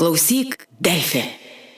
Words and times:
Klausyk, 0.00 0.66
Delfi. 0.80 1.20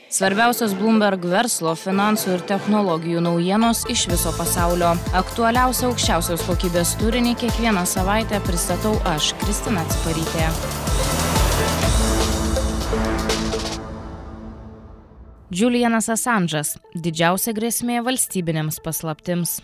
Svarbiausios 0.07 0.77
Bloomberg 0.79 1.25
verslo, 1.27 1.73
finansų 1.75 2.37
ir 2.37 2.45
technologijų 2.47 3.19
naujienos 3.25 3.81
iš 3.91 4.05
viso 4.13 4.31
pasaulio. 4.37 4.93
Aktualiausia 5.19 5.89
aukščiausios 5.89 6.45
kokybės 6.47 6.93
turinį 7.01 7.33
kiekvieną 7.41 7.83
savaitę 7.83 8.39
pristatau 8.47 8.95
aš, 9.11 9.33
Kristina 9.43 9.83
Ciparytė. 9.91 10.47
Julianas 15.51 16.07
Assange'as- 16.15 16.77
didžiausia 17.05 17.51
grėsmė 17.59 18.05
valstybinėms 18.07 18.79
paslaptims. 18.87 19.59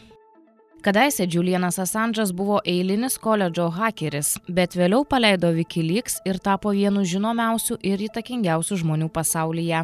Kadaise 0.82 1.26
Julianas 1.26 1.78
Assange'as 1.78 2.32
buvo 2.32 2.60
eilinis 2.64 3.16
koledžo 3.18 3.64
hakeris, 3.74 4.36
bet 4.46 4.76
vėliau 4.78 5.02
paleido 5.02 5.50
Wikileaks 5.56 6.20
ir 6.22 6.38
tapo 6.38 6.70
vienu 6.70 7.02
žinomiausių 7.02 7.80
ir 7.82 8.04
įtakingiausių 8.06 8.78
žmonių 8.84 9.08
pasaulyje. 9.10 9.80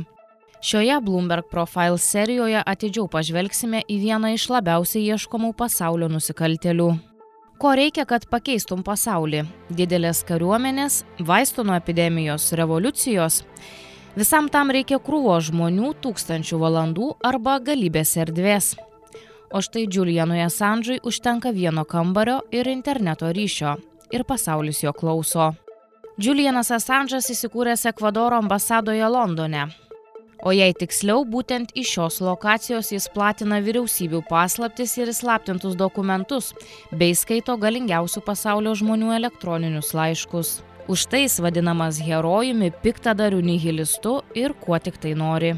Šioje 0.62 1.00
Bloomberg 1.02 1.50
Profile 1.50 1.98
serijoje 1.98 2.62
atidžiau 2.62 3.08
pažvelgsime 3.10 3.82
į 3.90 3.98
vieną 4.04 4.30
iš 4.36 4.46
labiausiai 4.54 5.10
ieškomų 5.10 5.50
pasaulio 5.58 6.08
nusikaltelių. 6.14 6.88
Ko 7.58 7.74
reikia, 7.74 8.06
kad 8.06 8.30
pakeistum 8.30 8.86
pasaulį? 8.86 9.42
Didelės 9.74 10.22
kariuomenės, 10.30 11.02
vaistų 11.18 11.66
nuo 11.66 11.74
epidemijos, 11.74 12.52
revoliucijos? 12.54 13.42
Visam 14.14 14.46
tam 14.46 14.70
reikia 14.70 15.02
krūvo 15.02 15.40
žmonių, 15.42 15.96
tūkstančių 16.06 16.62
valandų 16.62 17.14
arba 17.26 17.58
galybės 17.58 18.14
erdvės 18.22 18.76
o 19.54 19.60
štai 19.62 19.86
Julianui 19.86 20.42
Assange'ui 20.42 20.98
užtenka 21.06 21.52
vieno 21.54 21.84
kambario 21.84 22.40
ir 22.50 22.66
interneto 22.66 23.30
ryšio. 23.30 23.76
Ir 24.10 24.24
pasaulis 24.26 24.82
jo 24.82 24.92
klauso. 24.92 25.52
Julianas 26.18 26.72
Assange'as 26.74 27.30
įsikūręs 27.30 27.86
Ekvadoro 27.90 28.40
ambasadoje 28.42 29.06
Londone. 29.08 29.68
O 30.44 30.52
jei 30.52 30.74
tiksliau, 30.76 31.22
būtent 31.24 31.70
iš 31.78 31.92
šios 31.94 32.18
lokacijos 32.20 32.90
jis 32.92 33.06
platina 33.14 33.60
vyriausybių 33.64 34.24
paslaptis 34.28 34.96
ir 34.98 35.12
įslaptintus 35.14 35.76
dokumentus, 35.78 36.50
bei 36.92 37.14
skaito 37.14 37.56
galingiausių 37.56 38.24
pasaulio 38.26 38.74
žmonių 38.74 39.14
elektroninius 39.16 39.94
laiškus. 39.94 40.58
Už 40.90 41.06
tai 41.08 41.22
jis 41.24 41.38
vadinamas 41.40 42.02
herojumi, 42.02 42.74
piktadariu 42.82 43.38
nihilistu 43.40 44.18
ir 44.34 44.52
kuo 44.60 44.78
tik 44.82 44.98
tai 45.00 45.14
nori. 45.16 45.54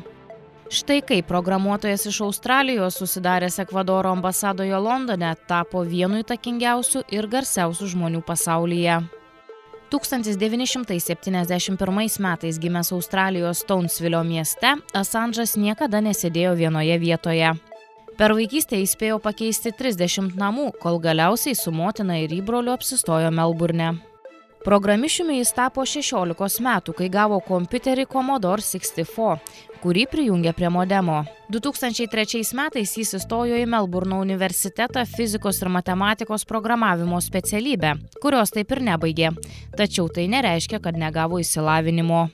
Štai 0.71 1.01
kaip 1.01 1.27
programuotojas 1.27 2.07
iš 2.07 2.21
Australijos 2.21 2.99
susidaręs 2.99 3.59
Ekvadoro 3.59 4.11
ambasadoje 4.11 4.79
Londone 4.79 5.35
tapo 5.47 5.83
vienu 5.87 6.19
įtakingiausių 6.25 7.03
ir 7.15 7.27
garsiausių 7.31 7.87
žmonių 7.93 8.23
pasaulyje. 8.27 9.03
1971 9.95 12.19
metais 12.19 12.59
gimęs 12.59 12.93
Australijos 12.93 13.65
Townsville 13.69 14.25
mieste, 14.27 14.75
Assange'as 14.93 15.57
niekada 15.57 16.01
nesėdėjo 16.03 16.55
vienoje 16.59 16.99
vietoje. 16.99 17.55
Per 18.19 18.35
vaikystę 18.35 18.77
įspėjo 18.83 19.23
pakeisti 19.23 19.71
30 19.71 20.35
namų, 20.35 20.73
kol 20.83 20.99
galiausiai 20.99 21.55
su 21.55 21.71
motina 21.71 22.19
ir 22.19 22.35
įbroliu 22.41 22.75
apsistojo 22.75 23.31
Melburne. 23.31 24.16
Programišiumi 24.65 25.39
jis 25.39 25.53
tapo 25.55 25.85
16 25.87 26.63
metų, 26.65 26.95
kai 26.99 27.09
gavo 27.13 27.39
kompiuterį 27.45 28.07
Commodore 28.11 28.65
64, 28.65 29.37
kurį 29.83 30.07
prijungė 30.11 30.55
prie 30.57 30.71
modemo. 30.73 31.21
2003 31.55 32.43
metais 32.59 32.97
jis 32.99 33.15
įstojo 33.21 33.61
į 33.61 33.69
Melburno 33.71 34.19
universitetą 34.25 35.05
fizikos 35.07 35.63
ir 35.63 35.71
matematikos 35.71 36.47
programavimo 36.49 37.21
specialybę, 37.23 37.95
kurios 38.23 38.55
taip 38.57 38.75
ir 38.75 38.83
nebaigė. 38.91 39.37
Tačiau 39.79 40.11
tai 40.11 40.27
nereiškia, 40.33 40.83
kad 40.83 40.99
negavo 40.99 41.39
įsilavinimo. 41.45 42.27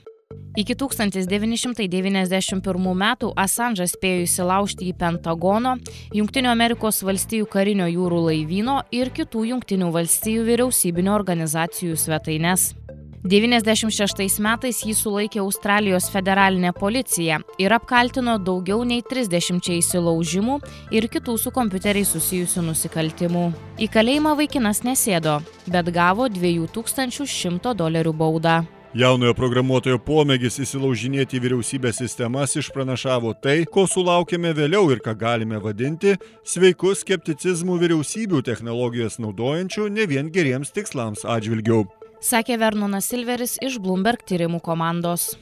Iki 0.53 0.75
1991 0.77 2.93
metų 2.93 3.31
Assange'as 3.33 3.95
spėjo 3.95 4.27
įsilaužti 4.27 4.85
į 4.91 4.93
Pentagono, 4.99 5.79
Junktinių 6.13 6.51
Amerikos 6.51 7.01
valstijų 7.01 7.47
karinio 7.49 7.87
jūrų 7.89 8.19
laivyno 8.27 8.83
ir 8.93 9.09
kitų 9.15 9.47
Junktinių 9.49 9.89
valstijų 9.95 10.43
vyriausybinio 10.51 11.15
organizacijų 11.17 11.97
svetaines. 11.97 12.75
96 13.23 14.43
metais 14.43 14.81
jį 14.83 14.93
sulaikė 14.99 15.39
Australijos 15.39 16.09
federalinė 16.11 16.73
policija 16.75 17.39
ir 17.57 17.71
apkaltino 17.71 18.35
daugiau 18.35 18.83
nei 18.83 18.99
30 18.99 19.71
įsilaužimų 19.77 20.59
ir 20.91 21.07
kitų 21.07 21.37
su 21.39 21.55
kompiuteriais 21.55 22.11
susijusių 22.13 22.67
nusikaltimų. 22.67 23.47
Į 23.79 23.87
kalėjimą 23.95 24.35
vaikinas 24.43 24.83
nesėdo, 24.83 25.39
bet 25.71 25.87
gavo 25.95 26.27
2100 26.27 27.73
dolerių 27.79 28.13
baudą. 28.13 28.59
Jaunojo 28.93 29.33
programuotojo 29.33 29.97
pomėgis 30.05 30.59
įsilaužinėti 30.61 31.39
į 31.39 31.41
vyriausybės 31.47 31.97
sistemas 32.03 32.53
išpranašavo 32.61 33.33
tai, 33.41 33.63
ko 33.65 33.87
sulaukėme 33.89 34.51
vėliau 34.53 34.91
ir 34.93 35.01
ką 35.01 35.15
galime 35.17 35.57
vadinti 35.63 36.13
sveiku 36.45 36.93
skepticizmu 36.93 37.79
vyriausybių 37.81 38.43
technologijas 38.45 39.17
naudojančių 39.17 39.89
ne 39.97 40.05
vien 40.09 40.29
geriems 40.29 40.69
tikslams 40.77 41.25
atžvilgiu 41.25 41.87
sakė 42.23 42.57
Vernonas 42.59 43.09
Silveris 43.11 43.57
iš 43.61 43.79
Bloomberg 43.83 44.23
tyrimų 44.27 44.61
komandos. 44.63 45.33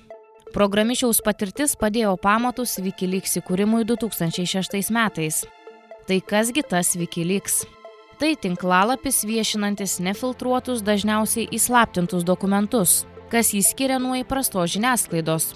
Programišiaus 0.52 1.22
patirtis 1.24 1.78
padėjo 1.80 2.16
pamatus 2.20 2.80
Wikileaks 2.82 3.38
įkūrimui 3.40 3.86
2006 3.88 4.90
metais. 4.96 5.44
Tai 6.10 6.18
kasgi 6.28 6.66
tas 6.68 6.96
Wikileaks? 6.98 7.62
Tai 8.22 8.34
tinklalapis 8.38 9.24
viešinantis 9.26 10.00
nefiltruotus, 10.04 10.84
dažniausiai 10.86 11.48
įslaptintus 11.58 12.26
dokumentus, 12.26 13.02
kas 13.32 13.54
jį 13.56 13.64
skiria 13.64 13.98
nuo 14.02 14.18
įprastos 14.20 14.74
žiniasklaidos. 14.76 15.54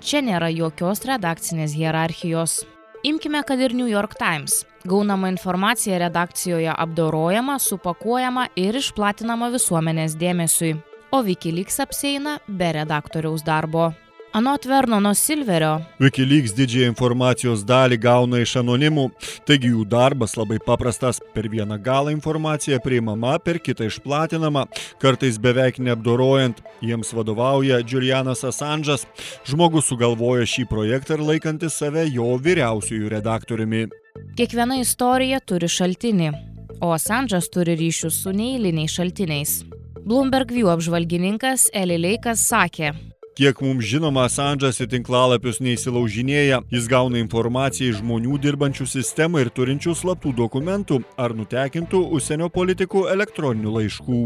Čia 0.00 0.22
nėra 0.24 0.48
jokios 0.54 1.04
redakcinės 1.04 1.74
hierarchijos. 1.76 2.62
Imkime, 3.06 3.42
kad 3.46 3.60
ir 3.60 3.74
New 3.76 3.86
York 3.86 4.16
Times. 4.18 4.64
Gaunama 4.88 5.28
informacija 5.28 5.98
redakcijoje 6.00 6.72
apdorojama, 6.72 7.58
supakuojama 7.60 8.48
ir 8.56 8.78
išplatinama 8.80 9.52
visuomenės 9.54 10.16
dėmesiui. 10.18 10.76
O 11.12 11.22
Wikileaks 11.24 11.80
apseina 11.84 12.38
be 12.48 12.72
redaktoriaus 12.80 13.44
darbo. 13.44 13.92
Anot 14.38 14.66
Vernono 14.66 15.14
Silverio. 15.14 15.80
Wikileaks 15.98 16.52
didžiąją 16.54 16.92
informacijos 16.92 17.64
dalį 17.66 17.96
gauna 17.98 18.38
iš 18.44 18.52
anonimų, 18.60 19.08
taigi 19.48 19.72
jų 19.72 19.82
darbas 19.90 20.36
labai 20.38 20.60
paprastas. 20.62 21.18
Per 21.34 21.48
vieną 21.50 21.74
galą 21.82 22.12
informacija 22.14 22.78
priimama, 22.84 23.32
per 23.42 23.58
kitą 23.58 23.88
išplatinama, 23.88 24.68
kartais 25.02 25.40
beveik 25.42 25.80
neapdorojant. 25.82 26.62
Jiems 26.86 27.10
vadovauja 27.18 27.80
Julianas 27.82 28.44
Assange'as, 28.46 29.08
žmogus 29.42 29.90
sugalvoja 29.90 30.46
šį 30.46 30.68
projektą 30.70 31.18
ir 31.18 31.26
laikantis 31.32 31.80
save 31.82 32.06
jo 32.06 32.30
vyriausiųjų 32.38 33.10
redaktoriumi. 33.16 33.84
Kiekviena 34.38 34.78
istorija 34.78 35.42
turi 35.42 35.66
šaltinį, 35.66 36.30
o 36.78 36.94
Assange'as 36.94 37.50
turi 37.50 37.74
ryšius 37.82 38.22
su 38.22 38.38
neįliniais 38.38 38.94
šaltiniais. 39.00 39.60
Bloomberg 40.06 40.54
View 40.54 40.70
apžvalgininkas 40.70 41.72
Eli 41.74 41.98
Leikas 41.98 42.46
sakė, 42.46 42.94
Kiek 43.38 43.60
mums 43.62 43.86
žinoma, 43.86 44.24
Assange'as 44.26 44.80
į 44.82 44.88
tinklalapius 44.90 45.60
neįsilaužinėja, 45.62 46.56
jis 46.74 46.86
gauna 46.90 47.20
informaciją 47.20 47.92
iš 47.92 48.00
žmonių 48.00 48.34
dirbančių 48.42 48.86
sistemą 48.90 49.44
ir 49.44 49.50
turinčių 49.54 49.92
slaptų 49.94 50.32
dokumentų 50.40 50.98
ar 51.14 51.36
nutekintų 51.38 52.00
užsienio 52.18 52.48
politikų 52.50 53.04
elektroninių 53.12 53.74
laiškų. 53.76 54.18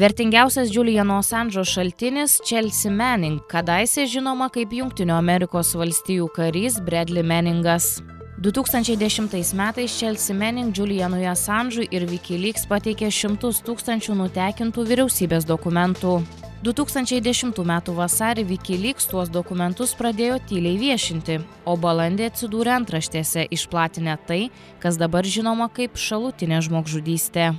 Vertingiausias 0.00 0.72
Juliano 0.72 1.18
Assange'o 1.20 1.60
šaltinis 1.68 2.38
Chelsea 2.48 2.88
Manning, 2.88 3.42
kadaise 3.52 4.06
žinoma 4.08 4.48
kaip 4.54 4.72
Junktinių 4.72 5.12
Amerikos 5.18 5.74
valstijų 5.76 6.30
karys 6.32 6.80
Bradley 6.88 7.20
Manningas. 7.20 7.98
2010 8.40 9.52
metais 9.60 9.98
Chelsea 10.00 10.32
Manning 10.40 10.72
Julianui 10.72 11.28
Assange'ui 11.28 11.90
ir 11.92 12.08
Wikileaks 12.08 12.64
pateikė 12.72 13.12
šimtus 13.12 13.60
tūkstančių 13.68 14.16
nutekintų 14.24 14.88
vyriausybės 14.88 15.44
dokumentų. 15.52 16.16
2010 16.64 17.58
m. 17.60 17.72
vasarį 17.92 18.46
Wikileaks 18.48 19.10
tuos 19.10 19.28
dokumentus 19.28 19.92
pradėjo 19.98 20.38
tyliai 20.48 20.78
viešinti, 20.80 21.36
o 21.68 21.74
balandį 21.76 22.30
atsidūrė 22.30 22.72
antraštėse 22.78 23.44
išplatinę 23.52 24.14
tai, 24.24 24.48
kas 24.80 24.96
dabar 24.96 25.28
žinoma 25.28 25.68
kaip 25.68 26.00
šalutinė 26.00 26.62
žmogžudystė. 26.64 27.50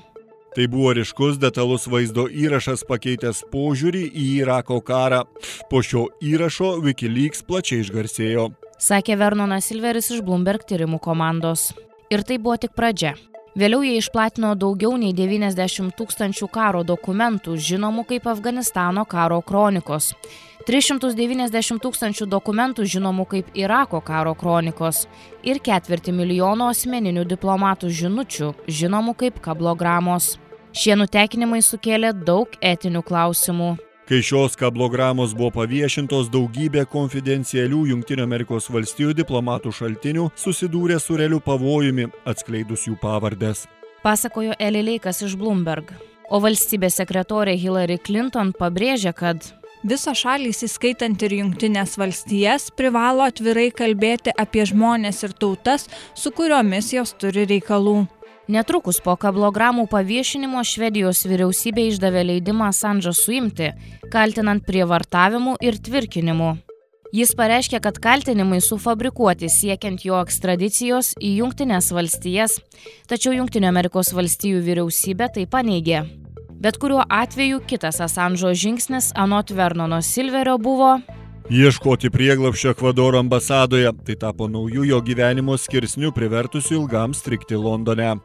Tai 0.55 0.65
buvo 0.71 0.95
ryškus 0.97 1.37
detalus 1.37 1.85
vaizdo 1.91 2.25
įrašas 2.31 2.85
pakeitęs 2.89 3.43
požiūrį 3.53 4.07
į 4.09 4.25
Irako 4.39 4.79
karą. 4.81 5.21
Po 5.69 5.83
šio 5.85 6.07
įrašo 6.23 6.79
Wikileaks 6.81 7.45
plačiai 7.45 7.83
išgarsėjo. 7.85 8.49
Sakė 8.81 9.19
Vernonas 9.21 9.69
Silveris 9.69 10.09
iš 10.15 10.25
Bloomberg 10.25 10.65
tyrimų 10.65 11.03
komandos. 11.03 11.73
Ir 12.09 12.25
tai 12.25 12.39
buvo 12.39 12.57
tik 12.57 12.73
pradžia. 12.73 13.13
Vėliau 13.55 13.85
jie 13.87 13.93
išplatino 13.95 14.49
daugiau 14.59 14.97
nei 14.99 15.13
90 15.15 15.93
tūkstančių 15.95 16.49
karo 16.51 16.81
dokumentų, 16.83 17.53
žinomų 17.55 18.03
kaip 18.09 18.27
Afganistano 18.27 19.05
karo 19.07 19.37
kronikos. 19.39 20.09
390 20.67 21.79
tūkstančių 21.79 22.27
dokumentų 22.27 22.83
žinomų 22.83 23.25
kaip 23.31 23.55
Irako 23.55 24.01
karo 24.03 24.35
kronikos 24.35 25.05
ir 25.47 25.63
ketvirtį 25.63 26.11
milijono 26.19 26.67
asmeninių 26.73 27.23
diplomatų 27.31 27.95
žinučių, 27.95 28.51
žinomų 28.67 29.15
kaip 29.23 29.39
kablogramos. 29.47 30.33
Šie 30.75 30.99
nutekinimai 30.99 31.63
sukėlė 31.63 32.11
daug 32.27 32.59
etinių 32.59 33.07
klausimų. 33.07 33.77
Kai 34.05 34.21
šios 34.21 34.53
kablogramos 34.53 35.31
buvo 35.33 35.49
paviešintos, 35.55 36.27
daugybė 36.29 36.83
konfidencialių 36.85 37.79
JAV 37.89 39.13
diplomatų 39.17 39.71
šaltinių 39.73 40.27
susidūrė 40.37 40.99
su 41.01 41.17
realiu 41.17 41.39
pavojumi 41.41 42.05
atskleidus 42.29 42.85
jų 42.85 42.99
pavardės. 43.01 43.65
Pasakojo 44.05 44.53
Elileikas 44.61 45.23
iš 45.25 45.33
Bloomberg. 45.41 45.89
O 46.29 46.37
valstybės 46.37 46.99
sekretorė 47.01 47.57
Hillary 47.57 47.97
Clinton 47.97 48.53
pabrėžė, 48.53 49.13
kad 49.17 49.41
Visos 49.85 50.21
šalys, 50.21 50.61
įskaitant 50.65 51.21
ir 51.25 51.33
Junktinės 51.39 51.97
valstijas, 51.97 52.71
privalo 52.77 53.25
atvirai 53.25 53.71
kalbėti 53.73 54.31
apie 54.37 54.63
žmonės 54.69 55.25
ir 55.25 55.33
tautas, 55.33 55.89
su 56.13 56.29
kuriomis 56.29 56.93
jos 56.93 57.17
turi 57.17 57.47
reikalų. 57.49 58.03
Netrukus 58.45 58.99
po 59.01 59.15
kablogramų 59.17 59.87
paviešinimo 59.89 60.59
Švedijos 60.61 61.23
vyriausybė 61.25 61.87
išdavė 61.89 62.21
leidimą 62.29 62.67
Sandžą 62.77 63.15
suimti, 63.17 63.71
kaltinant 64.13 64.61
prievartavimu 64.67 65.55
ir 65.65 65.79
tvirkinimu. 65.81 66.51
Jis 67.15 67.31
pareiškė, 67.37 67.79
kad 67.81 67.97
kaltinimai 68.03 68.59
sufabrikuoti 68.61 69.49
siekiant 69.49 70.03
jo 70.05 70.19
ekstradicijos 70.21 71.15
į 71.17 71.31
Junktinės 71.39 71.89
valstijas, 71.95 72.59
tačiau 73.09 73.33
Junktinių 73.33 73.71
Amerikos 73.71 74.13
valstijų 74.13 74.61
vyriausybė 74.67 75.31
tai 75.39 75.47
paneigė. 75.49 76.03
Bet 76.61 76.77
kuriuo 76.77 77.01
atveju 77.09 77.63
kitas 77.65 77.97
Asanžo 78.03 78.53
žingsnis 78.53 79.09
anot 79.17 79.49
Vernono 79.57 80.03
Silverio 80.05 80.59
buvo 80.61 80.99
Ieškoti 81.45 82.09
prieglapščio 82.09 82.71
Ekvadoro 82.73 83.19
ambasadoje, 83.21 83.91
tai 84.05 84.15
tapo 84.21 84.47
naujų 84.49 84.87
jo 84.89 85.01
gyvenimo 85.05 85.57
skirsnių 85.61 86.09
privertusių 86.13 86.79
ilgam 86.79 87.13
strikti 87.13 87.57
Londone. 87.57 88.15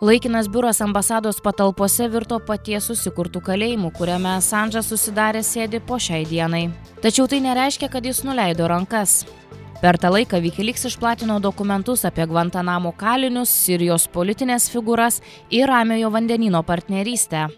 Laikinas 0.00 0.48
biuras 0.48 0.80
ambasados 0.80 1.42
patalpose 1.44 2.06
virto 2.08 2.38
paties 2.40 2.86
susikurtų 2.88 3.42
kalėjimų, 3.44 3.90
kuriame 3.92 4.30
Assange'as 4.32 4.86
susidarė 4.88 5.42
sėdi 5.44 5.76
po 5.84 5.98
šiai 6.00 6.22
dienai. 6.24 6.70
Tačiau 7.04 7.26
tai 7.28 7.42
nereiškia, 7.44 7.90
kad 7.92 8.08
jis 8.08 8.22
nuleido 8.24 8.64
rankas. 8.72 9.26
Per 9.82 9.98
tą 10.00 10.08
laiką 10.14 10.40
Wikileaks 10.40 10.86
išplatino 10.88 11.36
dokumentus 11.44 12.06
apie 12.08 12.24
Guantanamo 12.24 12.94
kalinius, 12.96 13.52
Sirijos 13.52 14.08
politinės 14.08 14.70
figūras 14.72 15.20
ir 15.52 15.68
Ramiojo 15.68 16.08
vandenino 16.16 16.64
partnerystę. 16.64 17.50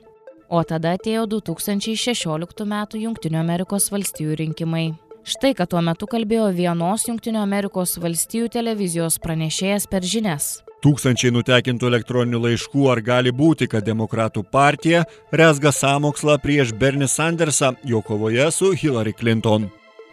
O 0.50 0.64
tada 0.66 0.96
atėjo 0.98 1.28
2016 1.30 2.66
m. 2.66 2.74
Junktinių 3.04 3.38
Amerikos 3.38 3.86
valstijų 3.94 4.34
rinkimai. 4.42 4.88
Štai, 5.22 5.54
kad 5.54 5.70
tuo 5.70 5.78
metu 5.78 6.10
kalbėjo 6.10 6.50
vienos 6.58 7.06
Junktinių 7.06 7.38
Amerikos 7.46 7.94
valstijų 8.02 8.50
televizijos 8.50 9.22
pranešėjas 9.22 9.86
per 9.86 10.02
žinias. 10.02 10.56
Tūkstančiai 10.82 11.30
nutekintų 11.30 11.86
elektroninių 11.92 12.38
laiškų 12.42 12.88
ar 12.90 13.00
gali 13.06 13.30
būti, 13.30 13.68
kad 13.70 13.84
Demokratų 13.86 14.42
partija 14.42 15.04
resga 15.30 15.70
sąmokslą 15.70 16.40
prieš 16.42 16.72
Bernie 16.74 17.06
Sandersą 17.06 17.76
jo 17.86 18.00
kovoje 18.02 18.48
su 18.50 18.72
Hillary 18.74 19.12
Clinton. 19.14 19.68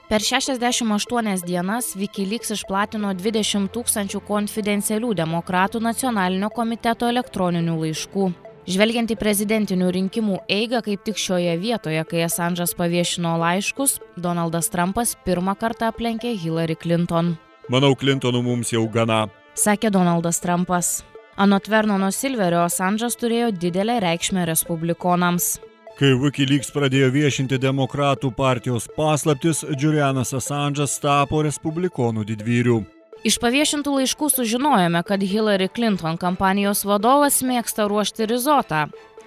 Per 0.10 0.22
68 0.22 1.42
dienas 1.46 1.96
Wikileaks 1.98 2.54
išplatino 2.54 3.16
20 3.18 3.72
tūkstančių 3.74 4.22
konfidencialių 4.28 5.16
demokratų 5.18 5.82
nacionalinio 5.82 6.52
komiteto 6.54 7.10
elektroninių 7.10 7.80
laiškų. 7.82 8.30
Žvelgiant 8.70 9.10
į 9.10 9.18
prezidentinių 9.18 9.90
rinkimų 9.98 10.40
eigą 10.54 10.84
kaip 10.86 11.02
tik 11.02 11.18
šioje 11.18 11.58
vietoje, 11.58 12.06
kai 12.06 12.22
Assange'as 12.28 12.78
paviešino 12.78 13.40
laiškus, 13.42 13.98
Donaldas 14.22 14.70
Trumpas 14.70 15.18
pirmą 15.26 15.58
kartą 15.58 15.90
aplenkė 15.90 16.38
Hillary 16.38 16.78
Clinton. 16.78 17.40
Manau, 17.70 17.96
Clintonų 17.98 18.46
mums 18.46 18.74
jau 18.74 18.86
gana 18.90 19.28
sakė 19.60 19.92
Donaldas 19.92 20.40
Trumpas. 20.44 21.00
Anot 21.40 21.68
Vernono 21.72 22.10
Silverio, 22.12 22.66
Assange'as 22.68 23.16
turėjo 23.20 23.52
didelę 23.56 24.00
reikšmę 24.04 24.46
respublikonams. 24.50 25.58
Kai 26.00 26.14
Wikileaks 26.20 26.72
pradėjo 26.72 27.10
viešinti 27.12 27.60
demokratų 27.60 28.32
partijos 28.36 28.88
paslaptis, 28.96 29.66
Julianas 29.80 30.32
Assange'as 30.36 30.96
tapo 31.04 31.44
respublikonų 31.44 32.24
didvyrių. 32.30 32.80
Iš 33.28 33.36
paviešintų 33.44 33.98
laiškų 33.98 34.30
sužinojome, 34.32 35.02
kad 35.04 35.24
Hillary 35.28 35.68
Clinton 35.68 36.16
kampanijos 36.16 36.86
vadovas 36.88 37.42
mėgsta 37.44 37.90
ruošti 37.92 38.30
rizotą 38.32 38.86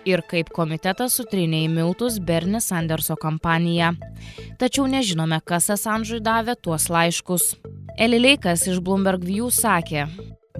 ir 0.09 0.23
kaip 0.29 0.51
komitetas 0.55 1.17
sutrinė 1.19 1.65
į 1.67 1.71
miltus 1.73 2.19
Bernie 2.21 2.61
Sanderso 2.61 3.17
kampaniją. 3.17 3.93
Tačiau 4.61 4.87
nežinome, 4.91 5.41
kas 5.45 5.71
Assange'ui 5.75 6.21
davė 6.25 6.57
tuos 6.61 6.89
laiškus. 6.93 7.57
Elileikas 7.99 8.67
iš 8.71 8.81
Bloomberg 8.85 9.25
View 9.25 9.51
sakė. 9.53 10.07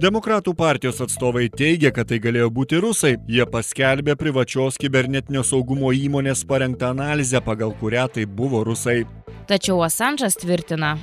Demokratų 0.01 0.55
partijos 0.57 1.03
atstovai 1.05 1.51
teigia, 1.53 1.91
kad 1.93 2.07
tai 2.09 2.17
galėjo 2.21 2.49
būti 2.53 2.79
rusai. 2.81 3.13
Jie 3.29 3.45
paskelbė 3.45 4.15
privačios 4.17 4.79
kibernetinio 4.81 5.43
saugumo 5.45 5.91
įmonės 5.93 6.41
parengtą 6.49 6.89
analizę, 6.95 7.43
pagal 7.45 7.75
kurią 7.77 8.07
tai 8.15 8.25
buvo 8.25 8.63
rusai. 8.65 9.03
Tačiau 9.47 9.83
Assange'as 9.85 10.39
tvirtina. 10.41 10.95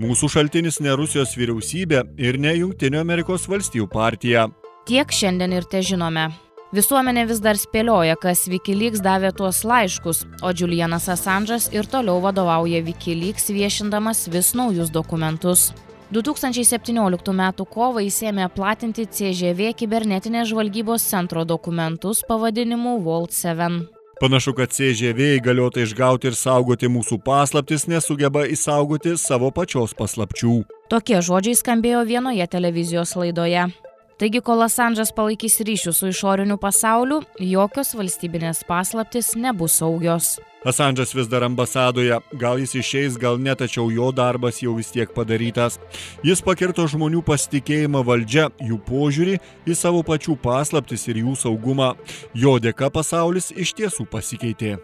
Mūsų 0.00 0.30
šaltinis 0.32 0.80
ne 0.80 0.94
Rusijos 0.96 1.34
vyriausybė 1.36 2.06
ir 2.16 2.38
ne 2.40 2.54
Junktinio 2.56 3.02
Amerikos 3.04 3.44
valstijų 3.50 3.90
partija. 3.92 4.46
Tiek 4.88 5.12
šiandien 5.12 5.52
ir 5.52 5.68
te 5.68 5.82
žinome. 5.84 6.30
Visuomenė 6.70 7.24
vis 7.26 7.40
dar 7.42 7.58
spėlioja, 7.58 8.14
kas 8.14 8.44
Wikileaks 8.46 9.00
davė 9.02 9.32
tuos 9.34 9.64
laiškus, 9.66 10.20
o 10.46 10.52
Julianas 10.54 11.08
Assange'as 11.10 11.66
ir 11.74 11.88
toliau 11.90 12.20
vadovauja 12.22 12.78
Wikileaks 12.86 13.50
viešindamas 13.50 14.28
vis 14.30 14.52
naujus 14.54 14.92
dokumentus. 14.94 15.72
2017 16.14 17.34
m. 17.34 17.42
kovą 17.74 18.04
įsėmė 18.06 18.46
platinti 18.54 19.08
CŽV 19.10 19.72
kibernetinės 19.82 20.52
žvalgybos 20.52 21.10
centro 21.10 21.42
dokumentus 21.42 22.22
pavadinimu 22.30 23.00
Vault 23.02 23.34
7. 23.34 23.82
Panašu, 24.22 24.54
kad 24.54 24.70
CŽV 24.70 25.34
įgaliota 25.40 25.82
išgauti 25.82 26.30
ir 26.30 26.38
saugoti 26.38 26.86
mūsų 26.86 27.18
paslaptis 27.26 27.88
nesugeba 27.90 28.46
įsaugoti 28.46 29.18
savo 29.18 29.50
pačios 29.50 29.96
paslapčių. 29.98 30.60
Tokie 30.92 31.18
žodžiai 31.18 31.58
skambėjo 31.58 32.06
vienoje 32.06 32.46
televizijos 32.46 33.18
laidoje. 33.18 33.72
Taigi, 34.20 34.42
kol 34.44 34.60
Assange'as 34.60 35.14
palaikys 35.16 35.54
ryšių 35.64 35.92
su 35.96 36.10
išoriniu 36.12 36.58
pasauliu, 36.60 37.22
jokios 37.40 37.94
valstybinės 37.96 38.58
paslaptis 38.68 39.30
nebus 39.32 39.78
saugios. 39.80 40.34
Assange'as 40.60 41.14
vis 41.16 41.28
dar 41.32 41.46
ambasadoje, 41.46 42.18
gal 42.36 42.60
jis 42.60 42.74
išeis, 42.82 43.14
gal 43.16 43.38
ne, 43.40 43.54
tačiau 43.56 43.86
jo 43.88 44.10
darbas 44.12 44.58
jau 44.60 44.74
vis 44.76 44.92
tiek 44.92 45.08
padarytas. 45.16 45.78
Jis 46.20 46.44
pakirto 46.44 46.84
žmonių 46.84 47.22
pasitikėjimą 47.24 48.02
valdžia, 48.04 48.50
jų 48.60 48.76
požiūrį 48.84 49.38
į 49.64 49.76
savo 49.78 50.02
pačių 50.04 50.36
paslaptis 50.42 51.08
ir 51.08 51.22
jų 51.22 51.32
saugumą. 51.40 51.94
Jo 52.36 52.58
dėka 52.60 52.90
pasaulis 52.92 53.48
iš 53.56 53.72
tiesų 53.78 54.04
pasikeitė. 54.12 54.74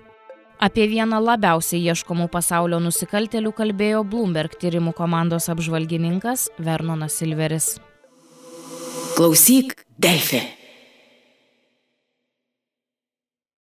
Apie 0.64 0.86
vieną 0.88 1.18
labiausiai 1.20 1.82
ieškomų 1.92 2.30
pasaulio 2.32 2.80
nusikaltelių 2.80 3.52
kalbėjo 3.52 4.00
Bloomberg 4.00 4.56
tyrimų 4.56 4.96
komandos 4.96 5.50
apžvalgininkas 5.52 6.48
Vernonas 6.56 7.20
Silveris. 7.20 7.74
Klausyk, 9.16 9.86
Delfi. 9.96 10.42